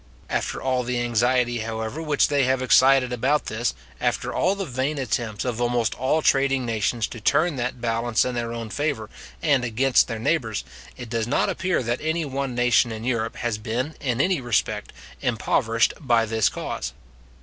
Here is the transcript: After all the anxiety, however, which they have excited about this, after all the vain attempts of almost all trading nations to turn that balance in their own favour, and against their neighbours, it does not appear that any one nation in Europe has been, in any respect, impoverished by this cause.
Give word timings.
After 0.31 0.59
all 0.59 0.81
the 0.81 0.99
anxiety, 0.99 1.59
however, 1.59 2.01
which 2.01 2.27
they 2.27 2.43
have 2.45 2.63
excited 2.63 3.13
about 3.13 3.45
this, 3.45 3.75
after 3.99 4.33
all 4.33 4.55
the 4.55 4.65
vain 4.65 4.97
attempts 4.97 5.45
of 5.45 5.61
almost 5.61 5.93
all 5.93 6.23
trading 6.23 6.65
nations 6.65 7.05
to 7.09 7.21
turn 7.21 7.55
that 7.57 7.79
balance 7.81 8.25
in 8.25 8.33
their 8.33 8.51
own 8.51 8.71
favour, 8.71 9.11
and 9.43 9.63
against 9.63 10.07
their 10.07 10.17
neighbours, 10.17 10.63
it 10.97 11.07
does 11.07 11.27
not 11.27 11.49
appear 11.49 11.83
that 11.83 12.01
any 12.01 12.25
one 12.25 12.55
nation 12.55 12.91
in 12.91 13.03
Europe 13.03 13.35
has 13.35 13.59
been, 13.59 13.93
in 14.01 14.19
any 14.19 14.41
respect, 14.41 14.91
impoverished 15.21 15.93
by 16.01 16.25
this 16.25 16.49
cause. 16.49 16.93